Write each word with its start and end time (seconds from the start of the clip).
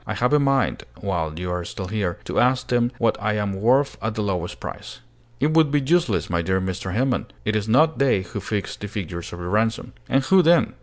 I 0.07 0.15
have 0.15 0.33
a 0.33 0.39
mind, 0.39 0.81
while 0.99 1.37
you 1.37 1.51
are 1.51 1.63
still 1.63 1.89
here, 1.89 2.17
to 2.25 2.39
ask 2.39 2.69
them 2.69 2.91
what 2.97 3.15
I 3.21 3.33
am 3.33 3.53
worth 3.53 3.99
at 4.01 4.15
the 4.15 4.23
lowest 4.23 4.59
price." 4.59 4.99
"It 5.39 5.53
would 5.53 5.69
be 5.69 5.79
useless, 5.79 6.27
my 6.27 6.41
dear 6.41 6.59
Mr. 6.59 6.95
Hermann! 6.95 7.27
It 7.45 7.55
is 7.55 7.67
not 7.69 7.99
they 7.99 8.23
who 8.23 8.39
fix 8.39 8.75
the 8.75 8.87
figures 8.87 9.31
of 9.31 9.39
your 9.39 9.49
ransom." 9.49 9.93
"And 10.09 10.23
who 10.23 10.41
then?" 10.41 10.73